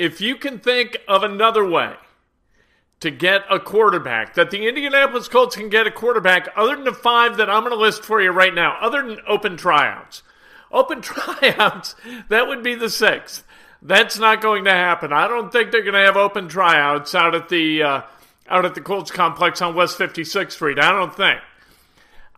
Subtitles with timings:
[0.00, 1.92] If you can think of another way
[3.00, 6.94] to get a quarterback, that the Indianapolis Colts can get a quarterback other than the
[6.94, 10.22] five that I'm going to list for you right now, other than open tryouts.
[10.72, 11.96] Open tryouts,
[12.30, 13.44] that would be the sixth.
[13.82, 15.12] That's not going to happen.
[15.12, 18.02] I don't think they're going to have open tryouts out at the uh,
[18.48, 20.78] out at the Colts complex on West 56th Street.
[20.78, 21.40] I don't think.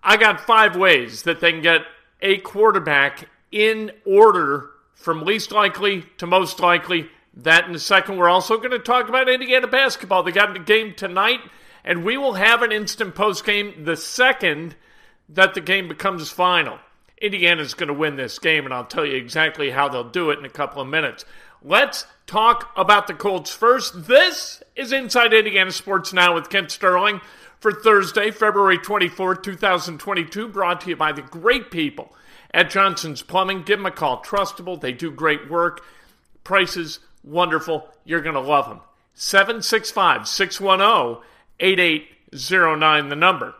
[0.03, 1.83] I got five ways that they can get
[2.21, 8.17] a quarterback in order from least likely to most likely that in a second.
[8.17, 10.23] We're also going to talk about Indiana basketball.
[10.23, 11.41] They got a game tonight,
[11.85, 14.77] and we will have an instant post game the second
[15.29, 16.79] that the game becomes final.
[17.21, 20.39] Indiana's going to win this game, and I'll tell you exactly how they'll do it
[20.39, 21.25] in a couple of minutes.
[21.63, 24.07] Let's talk about the Colts first.
[24.09, 27.21] This is Inside Indiana Sports Now with Kent Sterling
[27.61, 32.13] for Thursday, February 24, 2022, brought to you by the great people
[32.53, 33.63] at Johnson's Plumbing.
[33.63, 34.21] Give them a call.
[34.25, 34.81] Trustable.
[34.81, 35.85] They do great work.
[36.43, 37.89] Prices wonderful.
[38.05, 38.81] You're going to love them.
[39.15, 41.23] 765 610
[41.61, 43.55] 8809, the number.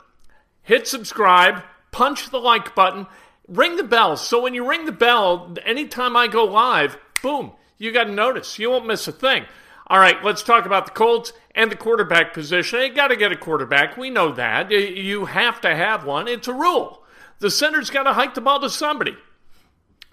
[0.63, 3.07] Hit subscribe, punch the like button,
[3.49, 4.17] ring the bell.
[4.17, 8.59] So when you ring the bell, anytime I go live, boom, you got a notice.
[8.59, 9.45] You won't miss a thing.
[9.89, 12.81] All right, let's talk about the Colts and the quarterback position.
[12.81, 13.97] You got to get a quarterback.
[13.97, 14.71] We know that.
[14.71, 16.29] You have to have one.
[16.29, 17.03] It's a rule.
[17.41, 19.17] The center's got to hike the ball to somebody.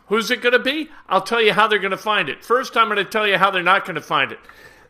[0.10, 0.90] Who's it going to be?
[1.08, 2.44] I'll tell you how they're going to find it.
[2.44, 4.40] First, I'm going to tell you how they're not going to find it.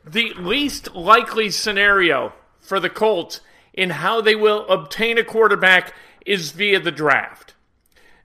[0.06, 3.42] The least likely scenario for the Colts
[3.74, 5.94] in how they will obtain a quarterback
[6.26, 7.54] is via the draft.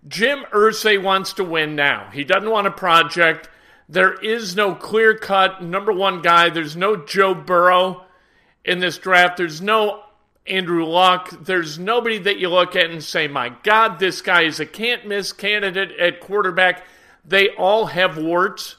[0.07, 2.11] Jim Irsay wants to win now.
[2.13, 3.49] He doesn't want a project.
[3.89, 6.49] There is no clear cut number one guy.
[6.49, 8.05] There's no Joe Burrow
[8.65, 9.37] in this draft.
[9.37, 10.04] There's no
[10.47, 11.31] Andrew Luck.
[11.45, 15.07] There's nobody that you look at and say, my God, this guy is a can't
[15.07, 16.85] miss candidate at quarterback.
[17.25, 18.77] They all have warts.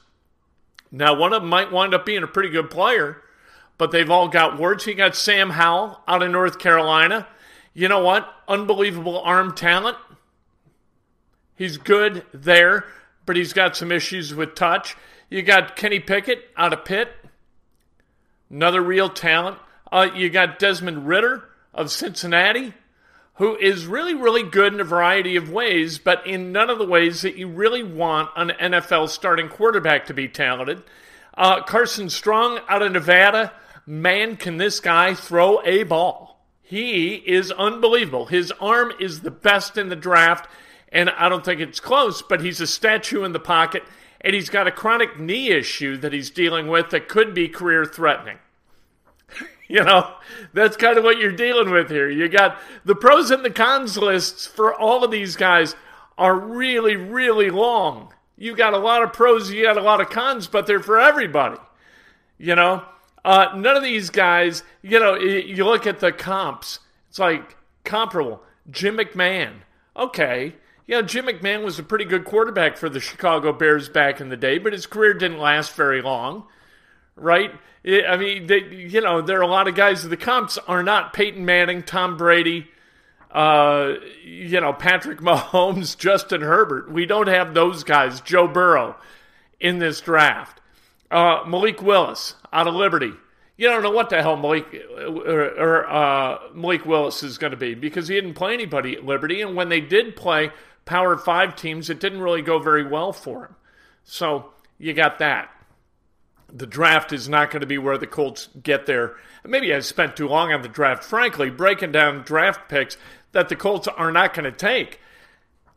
[0.92, 3.22] Now, one of them might wind up being a pretty good player,
[3.78, 4.86] but they've all got warts.
[4.86, 7.28] You got Sam Howell out of North Carolina.
[7.74, 8.32] You know what?
[8.48, 9.98] Unbelievable arm talent.
[11.56, 12.86] He's good there,
[13.26, 14.96] but he's got some issues with touch.
[15.30, 17.12] You got Kenny Pickett out of Pitt,
[18.50, 19.58] another real talent.
[19.92, 21.44] Uh, you got Desmond Ridder
[21.76, 22.74] of Cincinnati,
[23.36, 26.86] who is really, really good in a variety of ways, but in none of the
[26.86, 30.82] ways that you really want an NFL starting quarterback to be talented.
[31.38, 33.52] Uh, Carson Strong out of Nevada,
[33.86, 36.40] man, can this guy throw a ball?
[36.62, 38.28] He is unbelievable.
[38.28, 40.50] His arm is the best in the draft,
[40.90, 43.84] and I don't think it's close, but he's a statue in the pocket,
[44.22, 47.86] and he's got a chronic knee issue that he's dealing with that could be career
[47.86, 48.40] threatening.
[49.70, 50.14] You know,
[50.54, 52.08] that's kind of what you're dealing with here.
[52.08, 55.76] You got the pros and the cons lists for all of these guys
[56.20, 58.14] are really, really long.
[58.38, 61.00] You got a lot of pros, you got a lot of cons, but they're for
[61.00, 61.58] everybody.
[62.38, 62.84] You know,
[63.24, 66.80] uh, none of these guys, you know, you look at the comps,
[67.10, 68.44] it's like comparable.
[68.70, 69.62] Jim McMahon.
[69.96, 70.56] Okay.
[70.88, 74.38] Yeah, Jim McMahon was a pretty good quarterback for the Chicago Bears back in the
[74.38, 76.46] day, but his career didn't last very long,
[77.16, 77.52] right?
[77.86, 80.04] I mean, they, you know, there are a lot of guys.
[80.04, 82.68] The comps are not Peyton Manning, Tom Brady,
[83.32, 86.92] uh, you know, Patrick Mahomes, Justin Herbert.
[86.92, 88.96] We don't have those guys, Joe Burrow,
[89.60, 90.62] in this draft.
[91.12, 93.12] Uh, Malik Willis out of Liberty.
[93.58, 94.66] You don't know what the hell Malik,
[95.00, 99.06] or, or uh, Malik Willis is going to be because he didn't play anybody at
[99.06, 99.42] Liberty.
[99.42, 100.52] And when they did play
[100.84, 103.56] Power 5 teams, it didn't really go very well for him.
[104.04, 105.50] So you got that.
[106.52, 109.16] The draft is not going to be where the Colts get there.
[109.44, 112.98] Maybe I spent too long on the draft, frankly, breaking down draft picks
[113.32, 115.00] that the Colts are not going to take.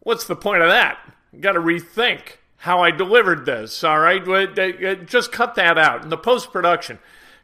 [0.00, 0.99] What's the point of that?
[1.41, 4.26] Got to rethink how I delivered this, all right?
[4.26, 6.03] Uh, just cut that out.
[6.03, 6.99] In the post production,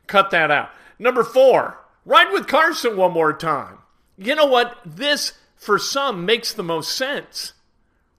[0.07, 0.71] cut that out.
[0.99, 3.79] Number four, ride with Carson one more time.
[4.17, 4.77] You know what?
[4.85, 7.53] This, for some, makes the most sense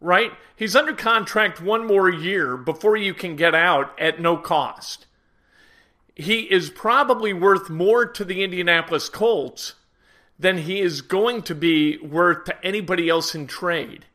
[0.02, 0.32] right?
[0.56, 5.06] He's under contract one more year before you can get out at no cost.
[6.16, 9.74] He is probably worth more to the Indianapolis Colts
[10.40, 14.06] than he is going to be worth to anybody else in trade.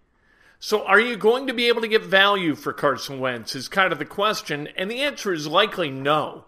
[0.59, 3.55] So, are you going to be able to get value for Carson Wentz?
[3.55, 6.45] Is kind of the question, and the answer is likely no.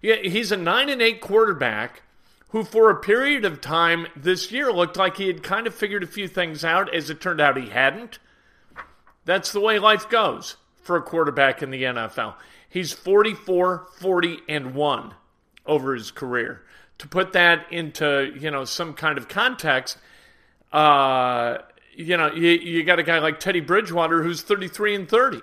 [0.00, 2.02] He's a nine and eight quarterback
[2.48, 6.02] who, for a period of time this year, looked like he had kind of figured
[6.02, 6.92] a few things out.
[6.92, 8.18] As it turned out, he hadn't.
[9.24, 12.34] That's the way life goes for a quarterback in the NFL.
[12.68, 15.14] He's 44, 40, and 1
[15.66, 16.62] over his career.
[16.98, 19.98] To put that into, you know, some kind of context,
[20.72, 21.58] uh,
[21.94, 25.40] you know, you, you got a guy like Teddy Bridgewater who's 33 and 30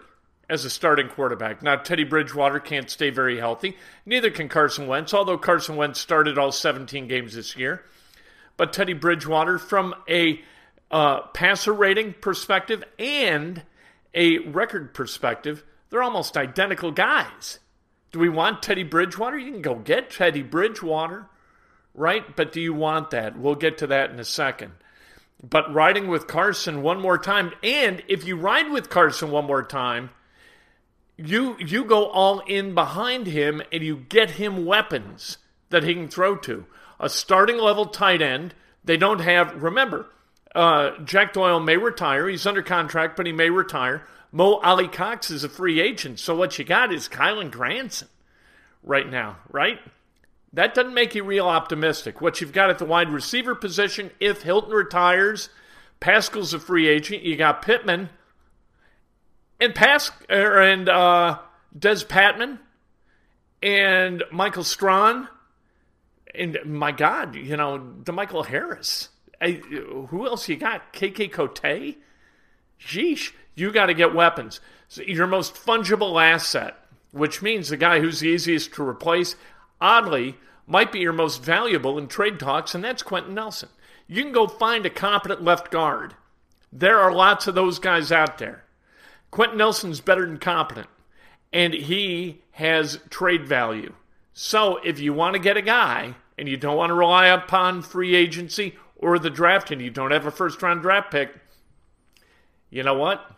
[0.49, 1.61] as a starting quarterback.
[1.61, 3.77] Now, Teddy Bridgewater can't stay very healthy.
[4.05, 7.83] Neither can Carson Wentz, although Carson Wentz started all 17 games this year.
[8.57, 10.41] But Teddy Bridgewater, from a
[10.91, 13.63] uh, passer rating perspective and
[14.13, 17.59] a record perspective, they're almost identical guys.
[18.11, 19.37] Do we want Teddy Bridgewater?
[19.37, 21.27] You can go get Teddy Bridgewater,
[21.93, 22.35] right?
[22.35, 23.37] But do you want that?
[23.37, 24.71] We'll get to that in a second.
[25.47, 29.63] But riding with Carson one more time, and if you ride with Carson one more
[29.63, 30.09] time,
[31.15, 35.37] you you go all in behind him and you get him weapons
[35.69, 36.65] that he can throw to.
[36.99, 38.53] A starting level tight end.
[38.83, 39.61] They don't have.
[39.61, 40.07] Remember,
[40.55, 42.27] uh, Jack Doyle may retire.
[42.27, 44.05] He's under contract, but he may retire.
[44.31, 46.19] Mo Alie-Cox is a free agent.
[46.19, 48.07] So what you got is Kylen Granson
[48.83, 49.79] right now, right?
[50.53, 52.21] That doesn't make you real optimistic.
[52.21, 55.49] What you've got at the wide receiver position, if Hilton retires,
[55.99, 57.23] Pascal's a free agent.
[57.23, 58.09] You got Pittman
[59.59, 61.39] and Pas er, and uh,
[61.77, 62.59] Des Patmon
[63.61, 65.27] and Michael Strachan
[66.33, 69.09] and my God, you know, DeMichael Harris.
[69.41, 70.93] Who else you got?
[70.93, 71.97] Keke Coutee?
[72.79, 74.59] Sheesh, you got to get weapons.
[74.87, 76.75] So your most fungible asset,
[77.11, 79.35] which means the guy who's the easiest to replace,
[79.79, 83.69] oddly, might be your most valuable in trade talks, and that's Quenton Nelson.
[84.07, 86.15] You can go find a competent left guard.
[86.71, 88.63] There are lots of those guys out there.
[89.31, 90.87] Quenton Nelson's better than competent,
[91.53, 93.93] and he has trade value.
[94.33, 97.81] So if you want to get a guy and you don't want to rely upon
[97.81, 101.33] free agency or the draft and you don't have a first round draft pick,
[102.69, 103.31] you know what?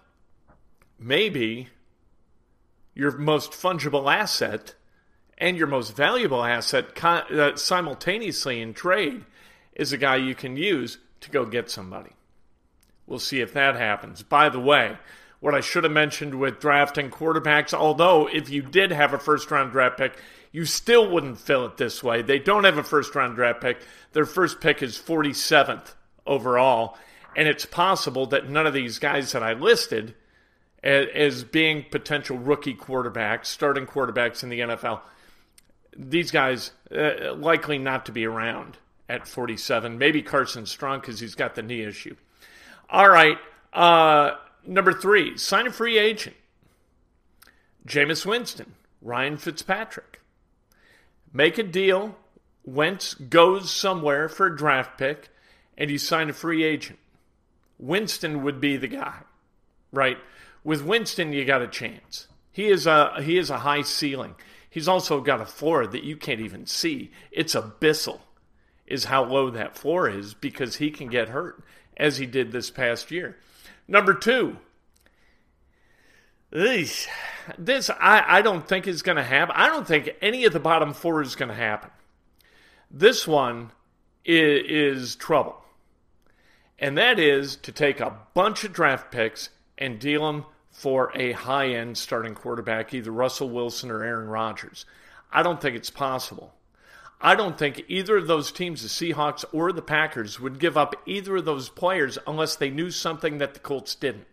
[1.00, 1.70] Maybe
[2.94, 4.76] your most fungible asset
[5.38, 9.24] and your most valuable asset uh, simultaneously in trade
[9.74, 12.12] is a guy you can use to go get somebody.
[13.08, 14.24] We'll see if that happens.
[14.24, 14.98] By the way,
[15.40, 19.50] what I should have mentioned with drafting quarterbacks, although if you did have a first
[19.50, 20.18] round draft pick,
[20.52, 22.22] you still wouldn't fill it this way.
[22.22, 23.80] They don't have a first round draft pick.
[24.12, 25.94] Their first pick is 47th
[26.26, 26.98] overall.
[27.36, 30.16] And it's possible that none of these guys that I listed
[30.84, 35.02] as being potential rookie quarterbacks, starting quarterbacks in the NFL,
[35.96, 38.78] these guys uh, likely not to be around
[39.08, 39.98] at 47.
[39.98, 42.16] Maybe Carson Strong because he's got the knee issue.
[42.90, 43.38] All right.
[43.72, 44.32] Uh,
[44.66, 46.36] number three, sign a free agent.
[47.88, 50.21] Jameis Winston, Ryan Fitzpatrick.
[51.34, 52.16] Make a deal.
[52.64, 55.30] Wentz goes somewhere for a draft pick,
[55.78, 57.00] and you sign a free agent.
[57.80, 59.22] Winston would be the guy,
[59.92, 60.18] right?
[60.64, 62.28] With Winston, you got a chance.
[62.52, 64.36] He is a he is a high ceiling.
[64.70, 67.12] He's also got a floor that you can't even see.
[67.32, 68.20] It's abyssal,
[68.86, 71.64] is how low that floor is because he can get hurt
[71.98, 73.38] as he did this past year.
[73.88, 74.58] Number two,
[76.52, 77.08] this
[77.90, 79.56] I, I don't think is going to happen.
[79.58, 81.90] I don't think any of the bottom four is going to happen.
[82.90, 83.72] This one
[84.26, 85.58] is, is trouble.
[86.78, 91.32] And that is to take a bunch of draft picks and deal them for a
[91.34, 94.86] high end starting quarterback, either Russell Wilson or Aaron Rodgers.
[95.32, 96.54] I don't think it's possible.
[97.22, 100.96] I don't think either of those teams, the Seahawks or the Packers, would give up
[101.06, 104.26] either of those players unless they knew something that the Colts didn't.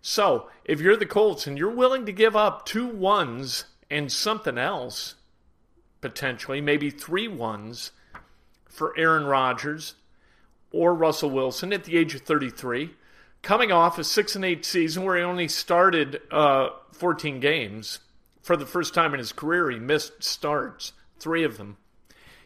[0.00, 4.56] So, if you're the Colts and you're willing to give up two ones and something
[4.56, 5.16] else,
[6.00, 7.92] potentially, maybe three ones
[8.66, 9.94] for Aaron Rodgers
[10.70, 12.94] or Russell Wilson at the age of 33,
[13.42, 18.00] coming off a 6 and 8 season where he only started uh, 14 games
[18.48, 21.76] for the first time in his career, he missed starts, three of them.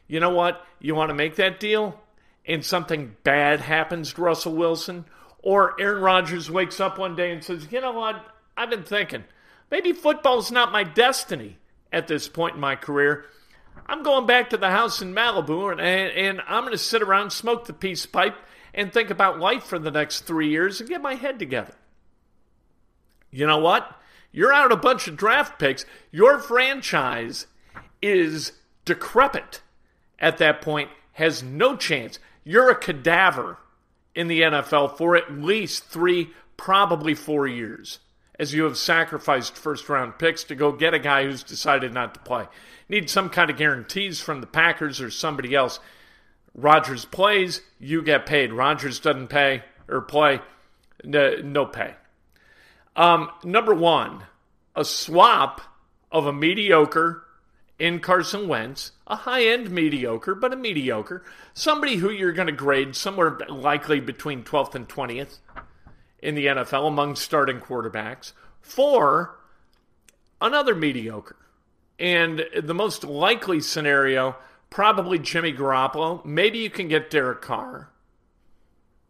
[0.09, 0.67] You know what?
[0.81, 2.01] You want to make that deal,
[2.45, 5.05] and something bad happens to Russell Wilson,
[5.43, 8.25] or Aaron Rodgers wakes up one day and says, You know what?
[8.57, 9.25] I've been thinking,
[9.71, 11.59] maybe football's not my destiny
[11.93, 13.27] at this point in my career.
[13.87, 17.31] I'm going back to the house in Malibu and, and I'm going to sit around,
[17.31, 18.37] smoke the peace pipe,
[18.75, 21.75] and think about life for the next three years and get my head together.
[23.31, 23.99] You know what?
[24.31, 25.85] You're out a bunch of draft picks.
[26.11, 27.47] Your franchise
[28.01, 28.53] is
[28.85, 29.61] decrepit
[30.19, 32.19] at that point, has no chance.
[32.45, 33.59] You're a cadaver
[34.15, 37.99] in the NFL for at least three, probably four years,
[38.39, 42.15] as you have sacrificed first round picks to go get a guy who's decided not
[42.15, 42.47] to play.
[42.89, 45.81] Need some kind of guarantees from the Packers or somebody else.
[46.55, 48.53] Rodgers plays, you get paid.
[48.53, 50.41] Rodgers doesn't pay or play,
[51.05, 51.95] no, no pay.
[52.95, 54.25] Um, number one,
[54.77, 55.61] a swap
[56.11, 57.22] of a mediocre
[57.83, 62.53] in Carson Wentz, a high end mediocre, but a mediocre, somebody who you're going to
[62.53, 65.39] grade somewhere likely between 12th and 20th
[66.21, 69.37] in the NFL among starting quarterbacks, for
[70.41, 71.35] another mediocre.
[71.99, 74.37] And the most likely scenario,
[74.71, 76.25] probably Jimmy Garoppolo.
[76.25, 77.91] Maybe you can get Derek Carr.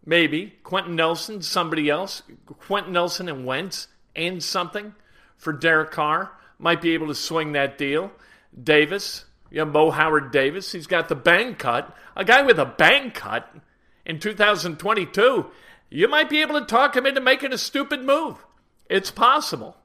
[0.06, 2.22] Maybe Quenton Nelson, somebody else.
[2.46, 4.94] Quenton Nelson and Wentz and something
[5.36, 6.32] for Derek Carr.
[6.58, 8.12] Might be able to swing that deal.
[8.60, 11.94] Davis, you know, Moe Howard Davis, he's got the bang cut.
[12.16, 13.54] A guy with a bang cut
[14.04, 15.46] in 2022,
[15.90, 18.44] you might be able to talk him into making a stupid move.
[18.88, 19.76] It's possible.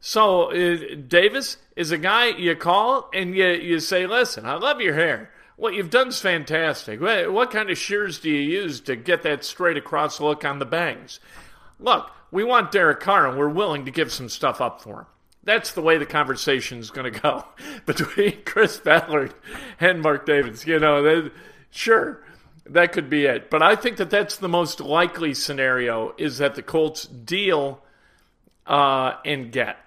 [0.00, 0.76] So uh,
[1.08, 5.30] Davis is a guy you call and you, you say, listen, I love your hair.
[5.56, 7.00] What you've done is fantastic.
[7.00, 10.58] What, what kind of shears do you use to get that straight across look on
[10.58, 11.18] the bangs?
[11.80, 15.06] Look, we want Derek Carr and we're willing to give some stuff up for him.
[15.46, 17.44] That's the way the conversation is going to go
[17.86, 19.32] between Chris Ballard
[19.80, 20.66] and Mark Davis.
[20.66, 21.30] You know, they,
[21.70, 22.22] sure,
[22.66, 23.48] that could be it.
[23.48, 27.80] But I think that that's the most likely scenario is that the Colts deal
[28.66, 29.78] uh, and get.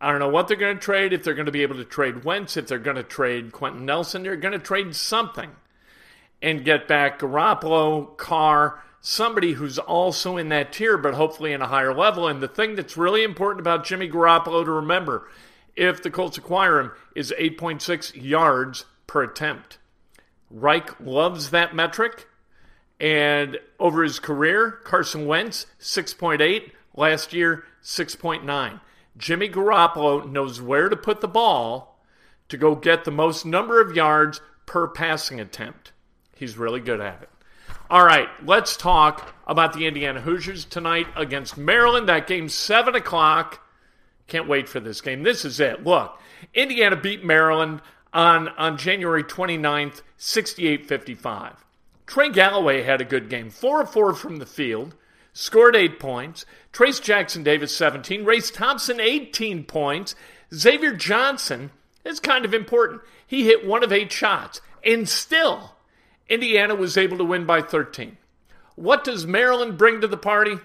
[0.00, 1.84] I don't know what they're going to trade, if they're going to be able to
[1.84, 4.24] trade Wentz, if they're going to trade Quenton Nelson.
[4.24, 5.50] They're going to trade something
[6.42, 11.68] and get back Garoppolo, Carr, somebody who's also in that tier, but hopefully in a
[11.68, 12.26] higher level.
[12.28, 15.28] And the thing that's really important about Jimmy Garoppolo to remember
[15.76, 19.78] if the Colts acquire him is 8.6 yards per attempt.
[20.50, 22.26] Reich loves that metric.
[22.98, 26.70] And over his career, Carson Wentz, 6.8.
[26.94, 28.80] Last year, 6.9.
[29.18, 32.00] Jimmy Garoppolo knows where to put the ball
[32.48, 35.92] to go get the most number of yards per passing attempt.
[36.34, 37.30] He's really good at it.
[37.88, 42.08] All right, let's talk about the Indiana Hoosiers tonight against Maryland.
[42.08, 43.64] That game, 7 o'clock.
[44.26, 45.22] Can't wait for this game.
[45.22, 45.84] This is it.
[45.84, 46.18] Look,
[46.52, 47.80] Indiana beat Maryland
[48.12, 51.64] on, on January 29th, 68 55.
[52.06, 54.96] Trey Galloway had a good game, 4 of 4 from the field
[55.36, 56.46] scored eight points.
[56.72, 58.24] Trayce Jackson Davis, 17.
[58.24, 60.14] Race Thompson, 18 points.
[60.52, 61.70] Xavier Johnson
[62.04, 63.02] is kind of important.
[63.26, 64.60] He hit one of eight shots.
[64.82, 65.75] And still,
[66.28, 68.16] Indiana was able to win by 13.
[68.74, 70.58] What does Maryland bring to the party?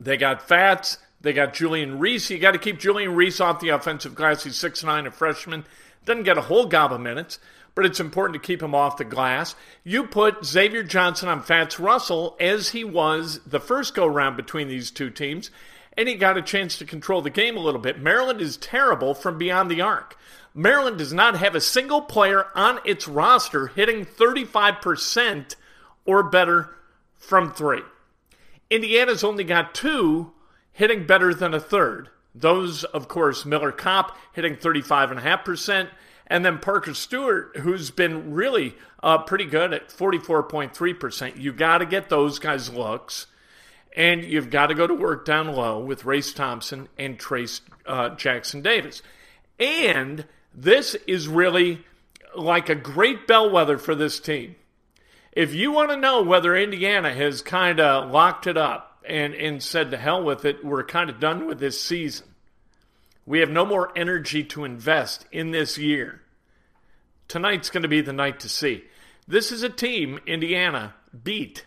[0.00, 0.98] They got Fatts.
[1.20, 2.30] They got Julian Reese.
[2.30, 4.44] You got to keep Julian Reese off the offensive glass.
[4.44, 5.64] He's 6'9, a freshman.
[6.04, 7.38] Doesn't get a whole gob of minutes
[7.74, 9.54] but it's important to keep him off the glass.
[9.84, 14.68] You put Xavier Johnson on Fatts Russell as he was the first go round between
[14.68, 15.50] these two teams,
[15.96, 18.00] and he got a chance to control the game a little bit.
[18.00, 20.16] Maryland is terrible from beyond the arc.
[20.54, 25.54] Maryland does not have a single player on its roster hitting 35%
[26.04, 26.74] or better
[27.16, 27.82] from three.
[28.70, 30.32] Indiana's only got two
[30.72, 32.08] hitting better than a third.
[32.34, 35.88] Those, of course, Miller Kopp hitting 35.5%,
[36.26, 41.38] and then Parker Stewart, who's been really uh, pretty good at 44.3%.
[41.38, 43.26] You got to get those guys looks.
[43.94, 48.10] And you've got to go to work down low with Race Thompson and Trayce uh,
[48.10, 49.02] Jackson Davis.
[49.58, 51.84] And this is really
[52.36, 54.56] like a great bellwether for this team.
[55.32, 59.62] If you want to know whether Indiana has kind of locked it up and, and
[59.62, 62.26] said to hell with it, we're kind of done with this season,
[63.24, 66.22] we have no more energy to invest in this year
[67.32, 68.84] tonight's going to be the night to see.
[69.26, 70.94] This is a team Indiana
[71.24, 71.64] beat,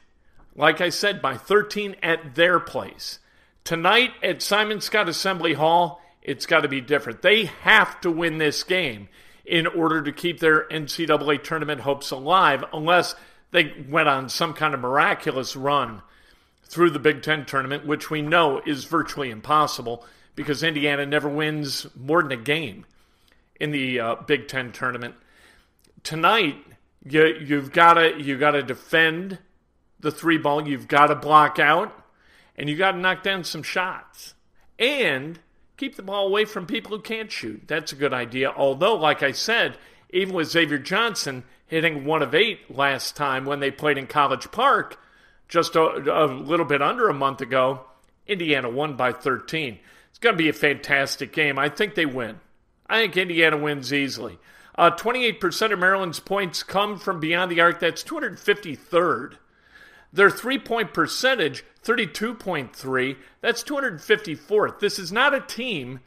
[0.55, 3.17] like I said, by 13 at their place.
[3.63, 7.21] Tonight at Simon Skjodt Assembly Hall, it's got to be different.
[7.21, 9.07] They have to win this game
[9.45, 13.13] in order to keep their NCAA tournament hopes alive, unless
[13.51, 16.01] they went on some kind of miraculous run
[16.63, 20.03] through the Big Ten tournament, which we know is virtually impossible
[20.35, 22.85] because Indiana never wins more than a game
[23.59, 25.13] in the uh, Big Ten tournament.
[26.01, 26.57] Tonight,
[27.07, 29.37] you, you've got to you got to defend
[29.99, 30.67] the three ball.
[30.67, 31.93] You've got to block out,
[32.55, 34.33] and you got to knock down some shots.
[34.79, 35.39] And
[35.77, 37.63] keep the ball away from people who can't shoot.
[37.67, 38.51] That's a good idea.
[38.55, 39.77] Although, like I said,
[40.09, 44.51] even with Xavier Johnson hitting one of eight last time when they played in College
[44.51, 44.99] Park,
[45.47, 47.81] just a, a little bit under a month ago,
[48.27, 49.79] Indiana won by 13.
[50.09, 51.59] It's going to be a fantastic game.
[51.59, 52.39] I think they win.
[52.87, 54.39] I think Indiana wins easily.
[54.77, 57.79] Uh, 28% of Maryland's points come from beyond the arc.
[57.79, 59.37] That's 253rd.
[60.13, 64.79] Their three point percentage, 32.3, that's 254th.
[64.79, 65.99] This is not a team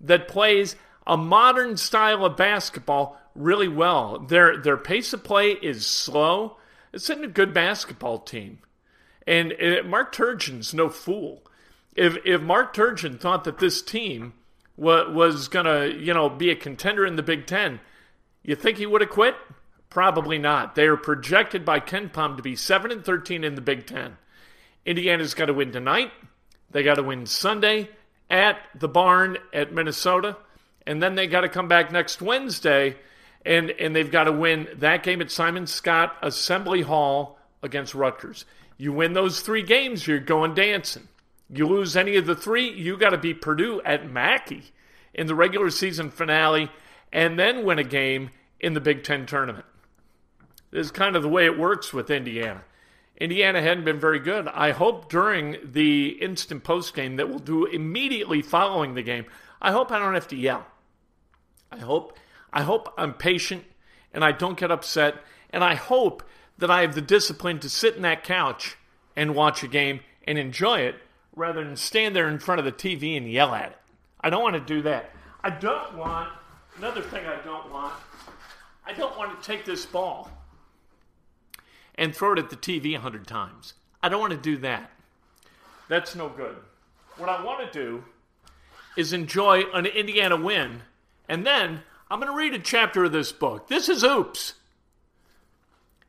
[0.00, 0.76] that plays
[1.06, 4.18] a modern style of basketball really well.
[4.18, 6.56] Their, their pace of play is slow.
[6.92, 8.58] It's not a good basketball team.
[9.26, 11.42] And uh, Mark Turgeon's no fool.
[11.94, 14.34] If, if Mark Turgeon thought that this team
[14.76, 17.80] was, was going to, you know, be a contender in the Big Ten,
[18.42, 19.34] you think he would have quit?
[19.90, 20.74] Probably not.
[20.74, 24.16] They are projected by KenPom to be 7 and 13 in the Big Ten.
[24.84, 26.12] Indiana's got to win tonight.
[26.70, 27.88] They got to win Sunday
[28.30, 30.36] at the barn at Minnesota.
[30.86, 32.96] And then they got to come back next Wednesday
[33.46, 38.44] and, and they've got to win that game at Simon Skjodt Assembly Hall against Rutgers.
[38.76, 41.08] You win those three games, you're going dancing.
[41.48, 44.64] You lose any of the three, you got to beat Purdue at Mackey
[45.14, 46.70] in the regular season finale
[47.12, 49.64] and then win a game in the Big Ten tournament.
[50.76, 52.62] Is kind of the way it works with Indiana.
[53.18, 54.46] Indiana hadn't been very good.
[54.48, 59.24] I hope during the instant post game that we'll do immediately following the game,
[59.60, 60.66] I hope I don't have to yell.
[61.72, 62.18] I hope
[62.52, 63.64] I hope I'm patient
[64.12, 65.16] and I don't get upset
[65.50, 66.22] and I hope
[66.58, 68.76] that I have the discipline to sit in that couch
[69.14, 70.96] and watch a game and enjoy it
[71.34, 73.78] rather than stand there in front of the TV and yell at it.
[74.20, 75.10] I don't want to do that.
[75.42, 76.30] I don't want
[76.76, 77.94] another thing I don't want.
[78.86, 80.30] I don't want to take this ball
[81.98, 83.74] and throw it at the TV a hundred times.
[84.02, 84.90] I don't want to do that.
[85.88, 86.56] That's no good.
[87.16, 88.04] What I want to do
[88.96, 90.82] is enjoy an Indiana win,
[91.28, 93.68] and then I'm going to read a chapter of this book.
[93.68, 94.54] This is Oops.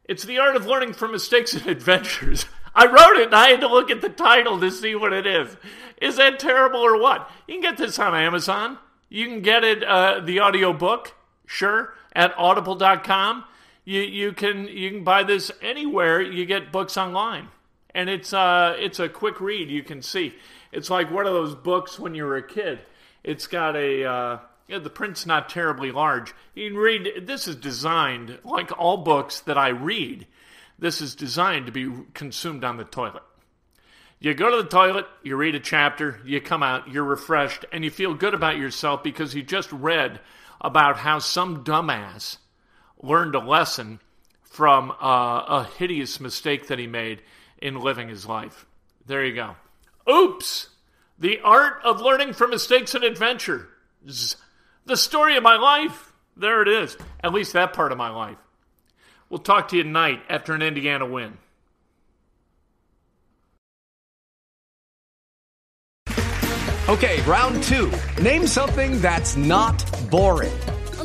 [0.05, 2.45] It's the art of learning from mistakes and adventures.
[2.73, 5.25] I wrote it and I had to look at the title to see what it
[5.25, 5.57] is.
[5.99, 7.29] Is that terrible or what?
[7.47, 8.77] You can get this on Amazon.
[9.09, 13.45] You can get it, uh, the audio book, sure, at audible.com
[13.87, 17.47] you you can you can buy this anywhere you get books online,
[17.95, 19.69] and it's uh it's a quick read.
[19.69, 20.35] You can see
[20.73, 22.79] it's like one of those books when you were a kid.
[23.23, 26.33] It's got a uh, know, the print's not terribly large.
[26.53, 27.27] You can read.
[27.27, 30.27] This is designed like all books that I read.
[30.77, 33.23] This is designed to be consumed on the toilet.
[34.19, 37.85] You go to the toilet, you read a chapter, you come out, you're refreshed, and
[37.85, 40.19] you feel good about yourself because you just read
[40.59, 42.37] about how some dumbass
[43.01, 43.99] learned a lesson
[44.43, 44.95] from uh,
[45.47, 47.21] a hideous mistake that he made
[47.61, 48.65] in living his life.
[49.05, 49.55] There you go.
[50.09, 50.69] Oops!
[51.19, 53.69] The art of learning from mistakes and adventure.
[54.85, 56.13] The story of my life.
[56.35, 56.97] There it is.
[57.23, 58.37] At least that part of my life.
[59.29, 61.37] We'll talk to you tonight after an Indiana win.
[66.87, 67.91] Okay, round two.
[68.21, 70.53] Name something that's not boring.